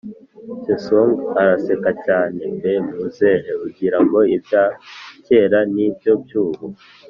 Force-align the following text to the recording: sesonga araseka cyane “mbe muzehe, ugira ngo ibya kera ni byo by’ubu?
sesonga 0.63 1.23
araseka 1.41 1.89
cyane 2.05 2.41
“mbe 2.55 2.73
muzehe, 2.87 3.51
ugira 3.67 3.97
ngo 4.03 4.19
ibya 4.35 4.63
kera 5.25 5.59
ni 5.73 5.87
byo 5.97 6.13
by’ubu? 6.21 6.65